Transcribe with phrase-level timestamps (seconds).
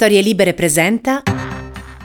[0.00, 1.24] Storie Libere presenta.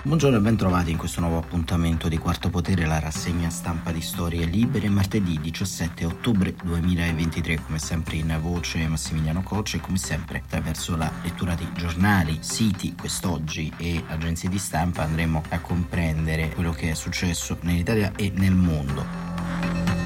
[0.02, 4.46] Buongiorno e bentrovati in questo nuovo appuntamento di Quarto Potere, la rassegna stampa di Storie
[4.46, 10.98] Libere, martedì 17 ottobre 2023, come sempre in voce Massimiliano Coccia e come sempre attraverso
[10.98, 16.90] la lettura di giornali, siti, quest'oggi e agenzie di stampa andremo a comprendere quello che
[16.90, 20.03] è successo nell'Italia e nel mondo.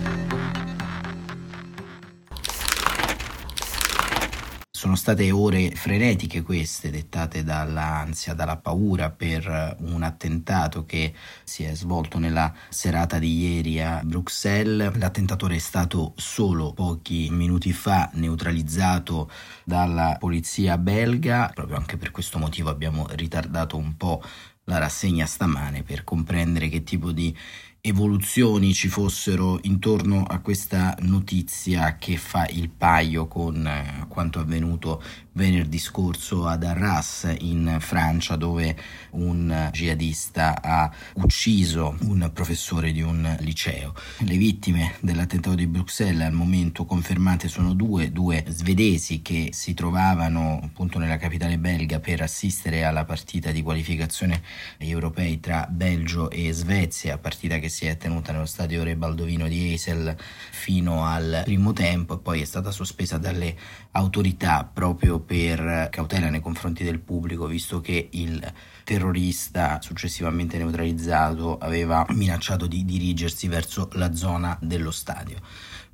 [4.88, 11.14] Sono state ore frenetiche queste, dettate dall'ansia, dalla paura per un attentato che
[11.44, 14.96] si è svolto nella serata di ieri a Bruxelles.
[14.96, 19.30] L'attentatore è stato solo pochi minuti fa neutralizzato
[19.66, 21.52] dalla polizia belga.
[21.54, 24.24] Proprio anche per questo motivo abbiamo ritardato un po'
[24.70, 27.36] la rassegna stamane per comprendere che tipo di
[27.82, 35.02] evoluzioni ci fossero intorno a questa notizia che fa il paio con eh, quanto avvenuto
[35.38, 38.76] venerdì scorso ad Arras in Francia dove
[39.12, 43.94] un jihadista ha ucciso un professore di un liceo.
[44.20, 50.60] Le vittime dell'attentato di Bruxelles al momento confermate sono due, due svedesi che si trovavano
[50.64, 54.42] appunto nella capitale belga per assistere alla partita di qualificazione
[54.78, 59.70] europei tra Belgio e Svezia, partita che si è tenuta nello stadio Re Baldovino di
[59.70, 60.16] Eisel
[60.52, 63.56] fino al primo tempo e poi è stata sospesa dalle
[63.92, 72.06] autorità proprio per cautela nei confronti del pubblico, visto che il terrorista successivamente neutralizzato aveva
[72.10, 75.40] minacciato di dirigersi verso la zona dello stadio.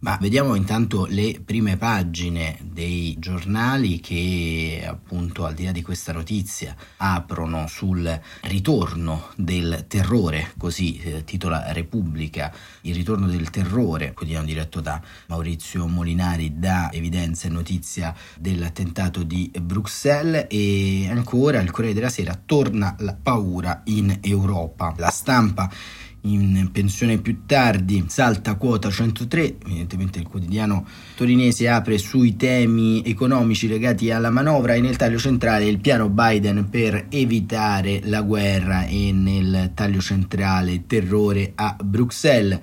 [0.04, 6.12] Ma vediamo intanto le prime pagine dei giornali che appunto al di là di questa
[6.12, 14.46] notizia aprono sul ritorno del terrore, così eh, titola Repubblica, il ritorno del terrore, quotidiano
[14.46, 21.96] diretto da Maurizio Molinari, da evidenza e notizia dell'attentato di Bruxelles e ancora il Corriere
[21.96, 24.94] della Sera torna la paura in Europa.
[24.98, 25.72] La stampa
[26.26, 30.86] in pensione più tardi, salta quota 103, evidentemente il quotidiano
[31.16, 36.70] torinese apre sui temi economici legati alla manovra e nel taglio centrale il piano Biden
[36.70, 42.60] per evitare la guerra e nel taglio centrale terrore a Bruxelles.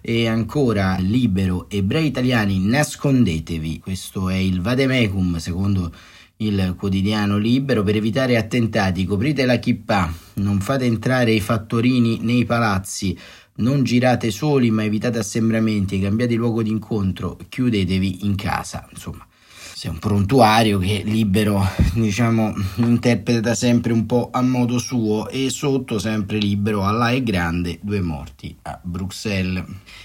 [0.00, 3.80] E ancora libero ebrei italiani nascondetevi.
[3.80, 5.92] Questo è il vademecum secondo
[6.38, 7.82] il quotidiano libero.
[7.82, 10.12] Per evitare attentati coprite la chippa.
[10.34, 13.16] Non fate entrare i fattorini nei palazzi.
[13.56, 16.00] Non girate soli ma evitate assembramenti.
[16.00, 18.86] Cambiate luogo di incontro chiudetevi in casa.
[18.90, 19.27] Insomma
[19.78, 26.00] sei un prontuario che libero diciamo interpreta sempre un po' a modo suo e sotto
[26.00, 29.64] sempre libero Allah è grande due morti a Bruxelles.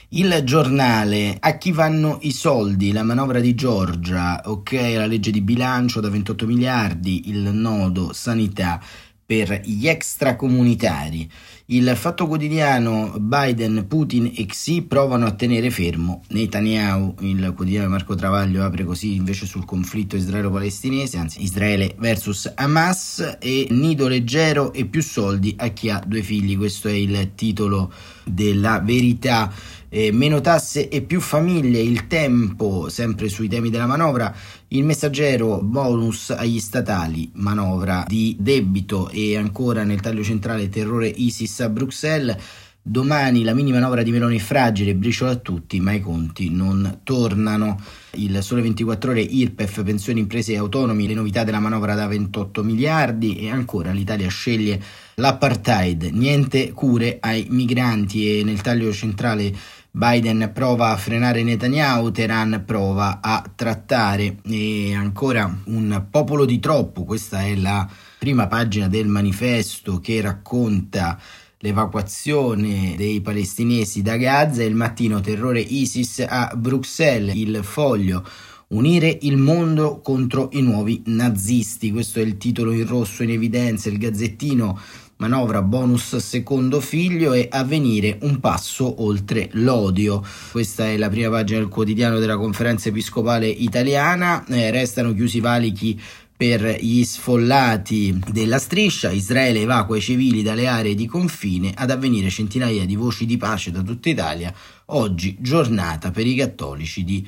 [0.10, 2.92] Il giornale a chi vanno i soldi?
[2.92, 8.80] La manovra di Giorgia ok la legge di bilancio da 28 miliardi il nodo sanità
[9.26, 11.30] per gli extracomunitari.
[11.68, 17.16] Il fatto quotidiano Biden, Putin e Xi provano a tenere fermo Netanyahu.
[17.22, 23.68] Il quotidiano Marco Travaglio apre così invece sul conflitto israelo-palestinese, anzi Israele versus Hamas e
[23.70, 26.58] nido leggero e più soldi a chi ha due figli.
[26.58, 27.94] Questo è il titolo
[28.26, 29.52] della verità
[29.96, 34.34] eh, meno tasse e più famiglie, il tempo, sempre sui temi della manovra,
[34.70, 41.60] il messaggero bonus agli statali, manovra di debito e ancora nel taglio centrale terrore ISIS
[41.60, 42.36] a Bruxelles.
[42.82, 47.02] Domani la mini manovra di Meloni è fragile, briciola a tutti, ma i conti non
[47.04, 47.80] tornano.
[48.16, 52.64] Il sole 24 ore IRPEF, pensioni imprese e autonomi, le novità della manovra da 28
[52.64, 54.82] miliardi e ancora l'Italia sceglie
[55.16, 59.54] l'apartheid, niente cure ai migranti e nel taglio centrale
[59.96, 64.38] Biden prova a frenare Netanyahu, Teheran prova a trattare.
[64.44, 67.88] E ancora un popolo di troppo, questa è la
[68.18, 71.20] prima pagina del manifesto che racconta
[71.60, 78.26] l'evacuazione dei palestinesi da Gaza, il mattino terrore ISIS a Bruxelles, il foglio
[78.74, 83.88] Unire il mondo contro i nuovi nazisti, questo è il titolo in rosso in evidenza,
[83.88, 84.80] il gazzettino
[85.24, 90.22] manovra bonus secondo figlio e avvenire un passo oltre l'odio.
[90.52, 95.40] Questa è la prima pagina del quotidiano della conferenza episcopale italiana, eh, restano chiusi i
[95.40, 96.02] valichi
[96.36, 102.30] per gli sfollati della striscia, Israele evacua i civili dalle aree di confine, ad avvenire
[102.30, 104.54] centinaia di voci di pace da tutta Italia,
[104.88, 107.26] oggi giornata per i cattolici di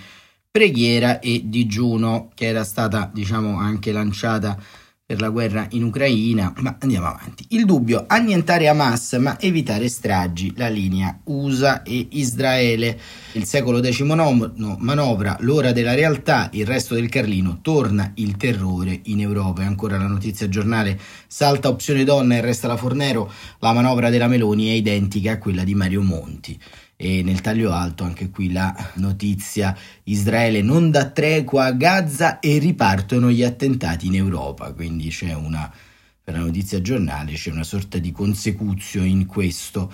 [0.52, 4.62] preghiera e digiuno, che era stata diciamo anche lanciata
[5.08, 7.46] per la guerra in Ucraina, ma andiamo avanti.
[7.50, 13.00] Il dubbio, annientare Hamas ma evitare stragi, la linea USA e Israele.
[13.34, 19.22] Il secolo XIX manovra, l'ora della realtà, il resto del Carlino, torna il terrore in
[19.22, 19.62] Europa.
[19.62, 24.28] E ancora la notizia giornale, salta opzione donna e resta la Fornero, la manovra della
[24.28, 26.60] Meloni è identica a quella di Mario Monti
[26.98, 32.58] e nel taglio alto anche qui la notizia Israele non dà tregua a Gaza e
[32.58, 35.72] ripartono gli attentati in Europa quindi c'è una
[36.26, 39.94] per la notizia giornale c'è una sorta di consecuzio in questo.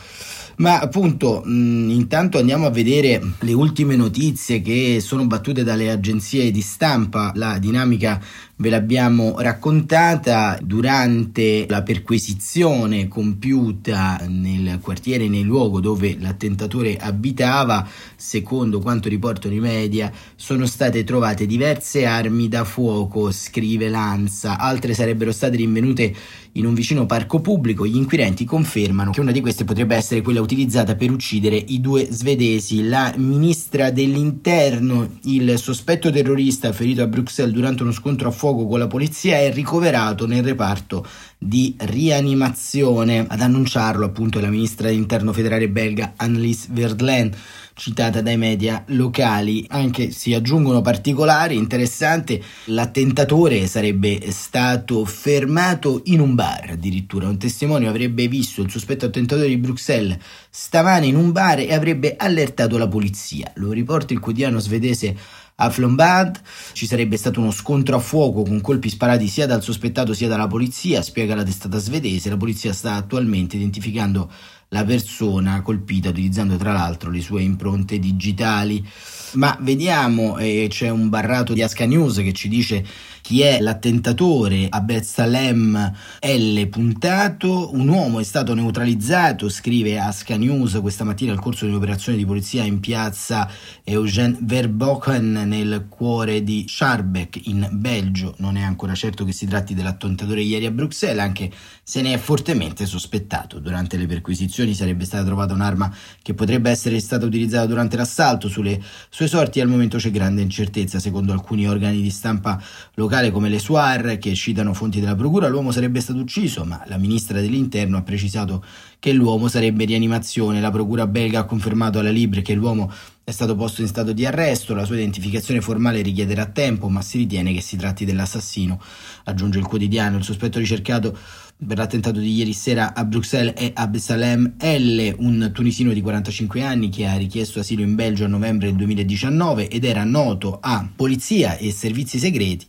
[0.59, 6.49] Ma appunto, mh, intanto andiamo a vedere le ultime notizie che sono battute dalle agenzie
[6.49, 7.33] di stampa.
[7.35, 8.17] La dinamica
[8.61, 17.87] ve l'abbiamo raccontata durante la perquisizione compiuta nel quartiere, nel luogo dove l'attentatore abitava.
[18.15, 24.93] Secondo quanto riportano i media, sono state trovate diverse armi da fuoco, scrive Lanza, altre
[24.93, 26.15] sarebbero state rinvenute
[26.53, 27.85] in un vicino parco pubblico.
[27.85, 32.07] Gli inquirenti confermano che una di queste potrebbe essere quella utilizzata per uccidere i due
[32.09, 32.87] svedesi.
[32.87, 38.79] La ministra dell'interno, il sospetto terrorista ferito a Bruxelles durante uno scontro a fuoco con
[38.79, 41.05] la polizia, è ricoverato nel reparto
[41.37, 43.25] di rianimazione.
[43.27, 47.33] Ad annunciarlo appunto è la ministra dell'interno federale belga Annelies Verdlen
[47.81, 49.65] citata dai media locali.
[49.69, 57.87] Anche si aggiungono particolari interessanti, l'attentatore sarebbe stato fermato in un bar, addirittura un testimone
[57.87, 60.15] avrebbe visto il sospetto attentatore di Bruxelles
[60.47, 63.51] stamane in un bar e avrebbe allertato la polizia.
[63.55, 65.17] Lo riporta il quotidiano svedese
[65.55, 66.41] a Flombad
[66.73, 70.47] ci sarebbe stato uno scontro a fuoco con colpi sparati sia dal sospettato sia dalla
[70.47, 72.29] polizia, spiega la testata svedese.
[72.29, 74.31] La polizia sta attualmente identificando
[74.73, 78.85] la persona colpita utilizzando tra l'altro le sue impronte digitali.
[79.33, 82.85] Ma vediamo, eh, c'è un barrato di Asca News che ci dice
[83.21, 86.67] chi è l'attentatore a Salem L.
[86.67, 87.73] Puntato.
[87.73, 92.25] Un uomo è stato neutralizzato, scrive Asca News questa mattina al corso di un'operazione di
[92.25, 93.49] polizia in piazza
[93.83, 98.35] Eugène Verbocken nel cuore di Scharbeck in Belgio.
[98.39, 101.51] Non è ancora certo che si tratti dell'attentatore ieri a Bruxelles, anche
[101.83, 103.59] se ne è fortemente sospettato.
[103.59, 108.47] Durante le perquisizioni sarebbe stata trovata un'arma che potrebbe essere stata utilizzata durante l'assalto.
[108.47, 112.61] Sulle sue sorti al momento c'è grande incertezza, secondo alcuni organi di stampa
[112.93, 116.97] locale come le Suar, che citano fonti della procura, l'uomo sarebbe stato ucciso, ma la
[116.97, 118.63] ministra dell'interno ha precisato
[118.99, 120.61] che l'uomo sarebbe in rianimazione.
[120.61, 122.91] La procura belga ha confermato alla Libre che l'uomo
[123.31, 127.17] è stato posto in stato di arresto, la sua identificazione formale richiederà tempo, ma si
[127.17, 128.79] ritiene che si tratti dell'assassino.
[129.23, 131.17] Aggiunge il quotidiano, il sospetto ricercato
[131.65, 136.89] per l'attentato di ieri sera a Bruxelles è Absalem L, un tunisino di 45 anni
[136.89, 141.55] che ha richiesto asilo in Belgio a novembre del 2019 ed era noto a polizia
[141.55, 142.65] e servizi segreti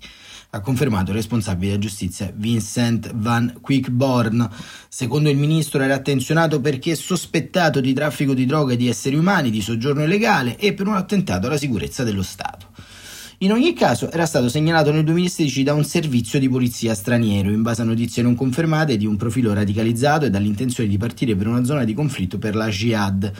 [0.54, 4.50] ha confermato il responsabile della giustizia Vincent Van Quickborn.
[4.86, 9.48] Secondo il ministro era attenzionato perché sospettato di traffico di droga e di esseri umani,
[9.48, 12.66] di soggiorno illegale e per un attentato alla sicurezza dello Stato.
[13.38, 17.62] In ogni caso era stato segnalato nel 2016 da un servizio di polizia straniero in
[17.62, 21.64] base a notizie non confermate di un profilo radicalizzato e dall'intenzione di partire per una
[21.64, 23.32] zona di conflitto per la Jihad.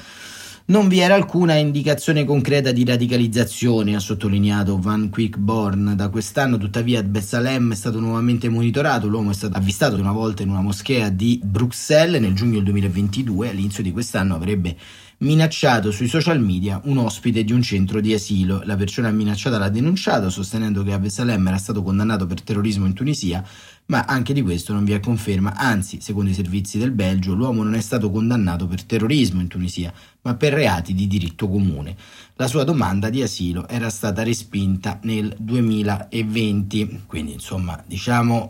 [0.65, 5.95] Non vi era alcuna indicazione concreta di radicalizzazione, ha sottolineato Van Quickborn.
[5.97, 9.09] Da quest'anno, tuttavia, Bessalem è stato nuovamente monitorato.
[9.09, 13.49] L'uomo è stato avvistato una volta in una moschea di Bruxelles nel giugno del 2022.
[13.49, 14.77] All'inizio di quest'anno avrebbe
[15.23, 18.63] minacciato sui social media un ospite di un centro di asilo.
[18.65, 23.45] La persona minacciata l'ha denunciato, sostenendo che Abdesalem era stato condannato per terrorismo in Tunisia,
[23.87, 25.55] ma anche di questo non vi è conferma.
[25.55, 29.93] Anzi, secondo i servizi del Belgio, l'uomo non è stato condannato per terrorismo in Tunisia,
[30.23, 31.97] ma per reati di diritto comune.
[32.35, 37.03] La sua domanda di asilo era stata respinta nel 2020.
[37.07, 38.49] Quindi, insomma, diciamo,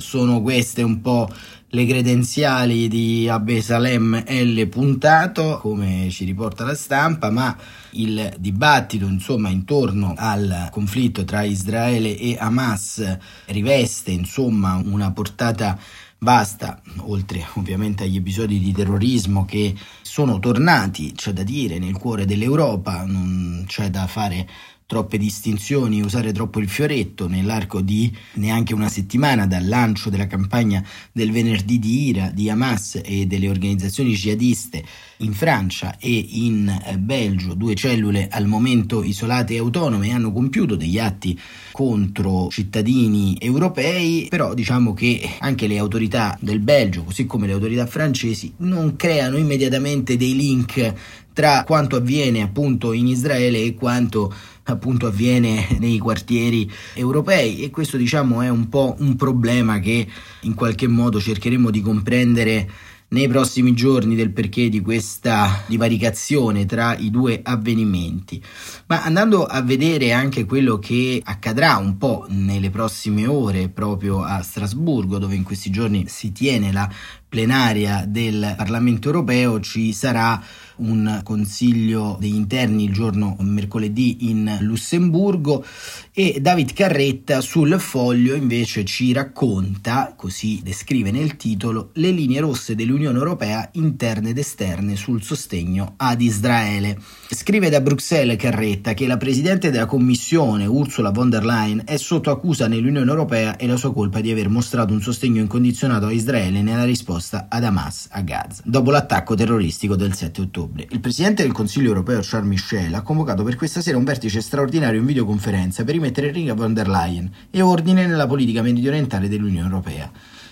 [0.00, 1.28] sono queste un po'
[1.72, 4.66] le credenziali di Abesalem L.
[4.66, 7.56] Puntato, come ci riporta la stampa, ma
[7.90, 15.78] il dibattito insomma intorno al conflitto tra Israele e Hamas riveste insomma una portata
[16.18, 22.26] vasta, oltre ovviamente agli episodi di terrorismo che sono tornati, c'è da dire, nel cuore
[22.26, 24.46] dell'Europa, non c'è da fare
[24.90, 30.84] troppe distinzioni, usare troppo il fioretto nell'arco di neanche una settimana dal lancio della campagna
[31.12, 34.82] del venerdì di ira di Hamas e delle organizzazioni jihadiste
[35.18, 40.74] in Francia e in eh, Belgio, due cellule al momento isolate e autonome, hanno compiuto
[40.74, 41.38] degli atti
[41.70, 47.86] contro cittadini europei, però diciamo che anche le autorità del Belgio, così come le autorità
[47.86, 50.94] francesi, non creano immediatamente dei link
[51.32, 54.32] tra quanto avviene appunto in Israele e quanto
[54.64, 60.06] appunto avviene nei quartieri europei e questo diciamo è un po' un problema che
[60.42, 62.68] in qualche modo cercheremo di comprendere
[63.10, 68.42] nei prossimi giorni del perché di questa divaricazione tra i due avvenimenti.
[68.86, 74.42] Ma andando a vedere anche quello che accadrà un po' nelle prossime ore proprio a
[74.42, 76.88] Strasburgo, dove in questi giorni si tiene la
[77.28, 80.42] plenaria del Parlamento europeo ci sarà
[80.80, 85.64] un consiglio degli interni il giorno mercoledì in Lussemburgo
[86.12, 92.74] e David Carretta sul foglio invece ci racconta, così descrive nel titolo, le linee rosse
[92.74, 96.98] dell'Unione Europea interne ed esterne sul sostegno ad Israele.
[97.28, 102.30] Scrive da Bruxelles Carretta che la Presidente della Commissione Ursula von der Leyen è sotto
[102.30, 106.62] accusa nell'Unione Europea e la sua colpa di aver mostrato un sostegno incondizionato a Israele
[106.62, 110.69] nella risposta ad Hamas a Gaza, dopo l'attacco terroristico del 7 ottobre.
[110.76, 115.00] Il presidente del Consiglio europeo Charles Michel ha convocato per questa sera un vertice straordinario
[115.00, 119.66] in videoconferenza per rimettere in riga von der Leyen e ordine nella politica mediorientale dell'Unione
[119.66, 120.10] europea.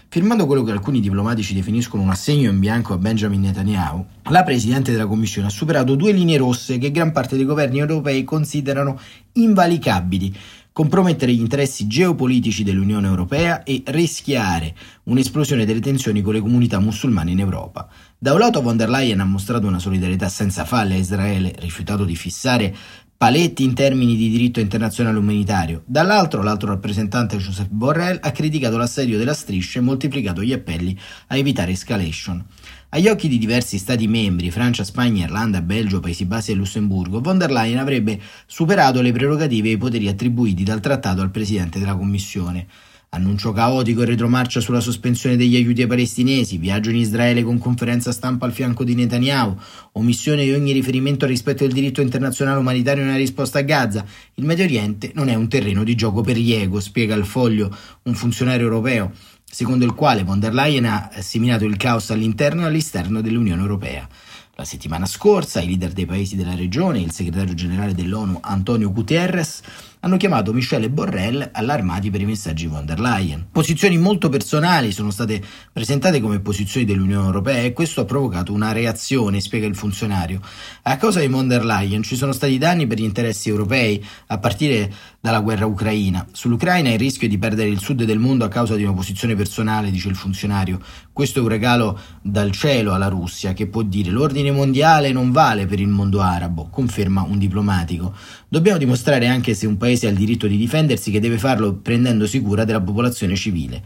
[0.08, 4.90] Firmando quello che alcuni diplomatici definiscono un assegno in bianco a Benjamin Netanyahu, la Presidente
[4.90, 8.98] della Commissione ha superato due linee rosse che gran parte dei governi europei considerano
[9.34, 10.34] invalicabili
[10.78, 17.32] compromettere gli interessi geopolitici dell'Unione Europea e rischiare un'esplosione delle tensioni con le comunità musulmane
[17.32, 17.88] in Europa.
[18.20, 22.04] Da un lato von der Leyen ha mostrato una solidarietà senza falle a Israele, rifiutato
[22.04, 22.74] di fissare
[23.16, 25.84] paletti in termini di diritto internazionale umanitario.
[25.86, 30.98] Dall'altro, l'altro rappresentante Joseph Borrell ha criticato l'assedio della striscia e moltiplicato gli appelli
[31.28, 32.44] a evitare escalation.
[32.88, 37.38] Agli occhi di diversi Stati membri, Francia, Spagna, Irlanda, Belgio, Paesi Bassi e Lussemburgo, von
[37.38, 41.94] der Leyen avrebbe superato le prerogative e i poteri attribuiti dal trattato al Presidente della
[41.94, 42.66] Commissione.
[43.10, 48.12] Annuncio caotico e retromarcia sulla sospensione degli aiuti ai palestinesi, viaggio in Israele con conferenza
[48.12, 49.56] stampa al fianco di Netanyahu,
[49.92, 54.04] omissione di ogni riferimento al rispetto del diritto internazionale umanitario nella risposta a Gaza.
[54.34, 58.14] Il Medio Oriente non è un terreno di gioco per gli spiega al foglio un
[58.14, 59.12] funzionario europeo
[59.50, 64.06] secondo il quale von der Leyen ha seminato il caos all'interno e all'esterno dell'Unione Europea.
[64.54, 69.62] La settimana scorsa i leader dei paesi della regione il segretario generale dell'ONU Antonio Guterres
[70.00, 73.46] hanno chiamato Michele Borrell allarmati per i messaggi von der Leyen.
[73.50, 78.72] Posizioni molto personali sono state presentate come posizioni dell'Unione Europea e questo ha provocato una
[78.72, 80.40] reazione, spiega il funzionario.
[80.82, 84.38] A causa di von der Leyen ci sono stati danni per gli interessi europei, a
[84.38, 86.26] partire dalla guerra ucraina.
[86.30, 89.90] Sull'Ucraina il rischio di perdere il sud del mondo a causa di una posizione personale,
[89.90, 90.80] dice il funzionario.
[91.12, 95.66] Questo è un regalo dal cielo alla Russia che può dire l'ordine mondiale non vale
[95.66, 98.14] per il mondo arabo, conferma un diplomatico.
[98.48, 101.76] Dobbiamo dimostrare anche se un paese paese ha il diritto di difendersi che deve farlo
[101.76, 103.82] prendendosi cura della popolazione civile.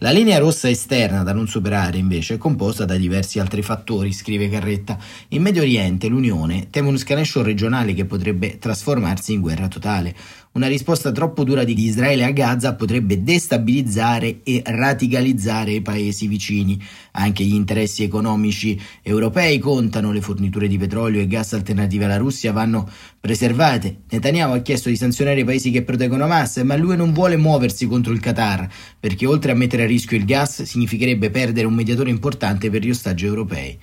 [0.00, 4.50] La linea rossa esterna da non superare invece è composta da diversi altri fattori, scrive
[4.50, 4.98] Carretta.
[5.28, 10.14] In Medio Oriente l'Unione teme un'escalation regionale che potrebbe trasformarsi in guerra totale.
[10.56, 16.82] Una risposta troppo dura di Israele a Gaza potrebbe destabilizzare e radicalizzare i paesi vicini.
[17.10, 22.52] Anche gli interessi economici europei contano, le forniture di petrolio e gas alternative alla Russia
[22.52, 22.88] vanno
[23.20, 24.04] preservate.
[24.08, 27.86] Netanyahu ha chiesto di sanzionare i paesi che proteggono Hamas, ma lui non vuole muoversi
[27.86, 28.66] contro il Qatar,
[28.98, 32.88] perché oltre a mettere a rischio il gas significherebbe perdere un mediatore importante per gli
[32.88, 33.78] ostaggi europei.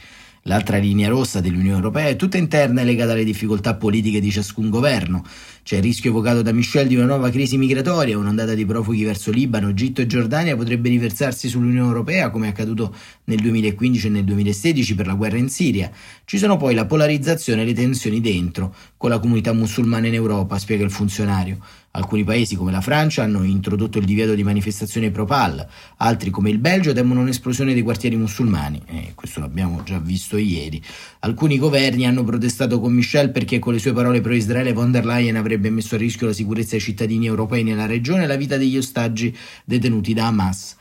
[0.45, 4.69] L'altra linea rossa dell'Unione Europea è tutta interna e legata alle difficoltà politiche di ciascun
[4.69, 5.23] governo.
[5.63, 9.31] C'è il rischio evocato da Michel di una nuova crisi migratoria, un'ondata di profughi verso
[9.31, 12.93] Libano, Egitto e Giordania potrebbe riversarsi sull'Unione Europea come è accaduto
[13.25, 15.89] nel 2015 e nel 2016 per la guerra in Siria.
[16.25, 20.59] Ci sono poi la polarizzazione e le tensioni dentro, con la comunità musulmana in Europa,
[20.59, 21.59] spiega il funzionario.
[21.95, 26.57] Alcuni paesi come la Francia hanno introdotto il divieto di manifestazione pro-PAL, altri come il
[26.57, 30.81] Belgio temono un'esplosione dei quartieri musulmani, e questo l'abbiamo già visto ieri.
[31.19, 35.35] Alcuni governi hanno protestato con Michel perché con le sue parole pro-Israele von der Leyen
[35.35, 38.75] avrebbe messo a rischio la sicurezza dei cittadini europei nella regione e la vita degli
[38.75, 39.31] ostaggi
[39.63, 40.77] detenuti da Hamas.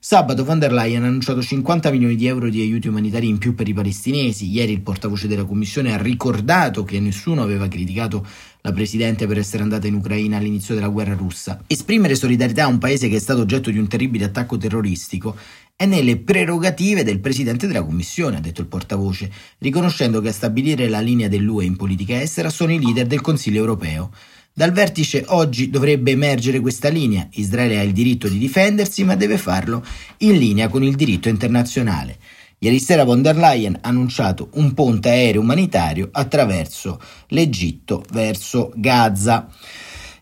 [0.00, 3.56] Sabato von der Leyen ha annunciato 50 milioni di euro di aiuti umanitari in più
[3.56, 4.48] per i palestinesi.
[4.48, 8.24] Ieri il portavoce della Commissione ha ricordato che nessuno aveva criticato
[8.66, 11.62] la Presidente per essere andata in Ucraina all'inizio della guerra russa.
[11.68, 15.36] Esprimere solidarietà a un paese che è stato oggetto di un terribile attacco terroristico
[15.76, 20.88] è nelle prerogative del Presidente della Commissione, ha detto il portavoce, riconoscendo che a stabilire
[20.88, 24.10] la linea dell'UE in politica estera sono i leader del Consiglio europeo.
[24.52, 27.28] Dal vertice oggi dovrebbe emergere questa linea.
[27.34, 29.84] Israele ha il diritto di difendersi, ma deve farlo
[30.18, 32.18] in linea con il diritto internazionale.
[32.58, 36.98] Ieri sera von der Leyen ha annunciato un ponte aereo umanitario attraverso
[37.28, 39.46] l'Egitto verso Gaza.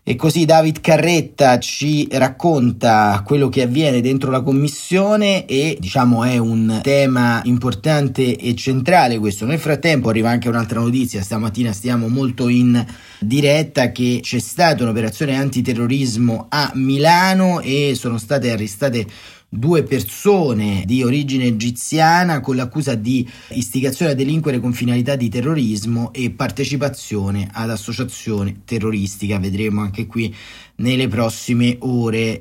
[0.03, 6.37] E così David Carretta ci racconta quello che avviene dentro la commissione e diciamo è
[6.37, 9.45] un tema importante e centrale questo.
[9.45, 12.85] Nel frattempo arriva anche un'altra notizia, stamattina stiamo molto in
[13.19, 19.07] diretta che c'è stata un'operazione antiterrorismo a Milano e sono state arrestate
[19.49, 26.11] due persone di origine egiziana con l'accusa di istigazione a delinquere con finalità di terrorismo
[26.13, 29.39] e partecipazione ad associazione terroristica.
[29.39, 30.33] Vedremo anche qui
[30.75, 32.39] nelle prossime ore.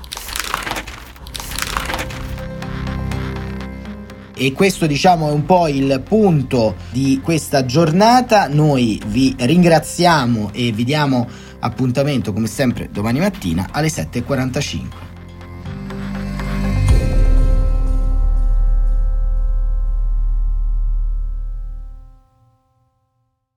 [4.36, 8.48] E questo diciamo è un po' il punto di questa giornata.
[8.48, 11.28] Noi vi ringraziamo e vi diamo
[11.60, 15.03] appuntamento come sempre domani mattina alle 7.45.